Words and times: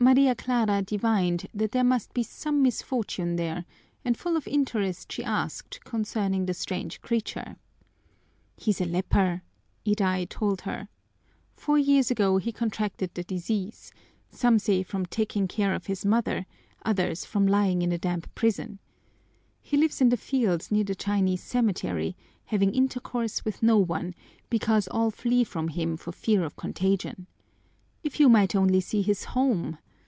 Maria 0.00 0.32
Clara 0.32 0.80
divined 0.80 1.48
that 1.52 1.72
there 1.72 1.84
must 1.84 2.14
be 2.14 2.22
some 2.22 2.62
misfortune 2.62 3.34
there, 3.34 3.64
and 4.04 4.16
full 4.16 4.36
of 4.36 4.46
interest 4.46 5.10
she 5.10 5.24
asked 5.24 5.84
concerning 5.84 6.46
the 6.46 6.54
strange 6.54 7.02
creature. 7.02 7.56
"He's 8.56 8.80
a 8.80 8.84
leper," 8.86 9.42
Iday 9.84 10.26
told 10.28 10.60
her. 10.62 10.88
"Four 11.52 11.78
years 11.78 12.12
ago 12.12 12.38
he 12.38 12.52
contracted 12.52 13.12
the 13.12 13.24
disease, 13.24 13.92
some 14.30 14.60
say 14.60 14.84
from 14.84 15.04
taking 15.04 15.48
care 15.48 15.74
of 15.74 15.86
his 15.86 16.04
mother, 16.06 16.46
others 16.84 17.24
from 17.24 17.46
lying 17.48 17.82
in 17.82 17.90
a 17.90 17.98
damp 17.98 18.32
prison. 18.36 18.78
He 19.60 19.76
lives 19.76 20.00
in 20.00 20.10
the 20.10 20.16
fields 20.16 20.70
near 20.70 20.84
the 20.84 20.94
Chinese 20.94 21.42
cemetery, 21.42 22.16
having 22.46 22.72
intercourse 22.72 23.44
with 23.44 23.64
no 23.64 23.76
one, 23.78 24.14
because 24.48 24.86
all 24.88 25.10
flee 25.10 25.42
from 25.42 25.68
him 25.68 25.96
for 25.96 26.12
fear 26.12 26.44
of 26.44 26.54
contagion. 26.56 27.26
If 28.04 28.20
you 28.20 28.28
might 28.28 28.54
only 28.54 28.80
see 28.80 29.02
his 29.02 29.24
home! 29.34 29.76